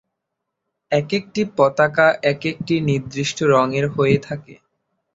একেকটি 0.91 1.41
পতাকা 1.57 2.07
একেকটি 2.23 2.75
নির্দিষ্ট 2.89 3.37
রঙের 3.53 3.85
হয়ে 3.89 4.17
থাকে। 4.27 4.53